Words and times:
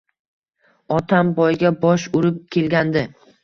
Otam 0.95 1.31
boyga 1.41 1.73
bosh 1.87 2.09
urib 2.23 2.43
kelgandi 2.59 3.09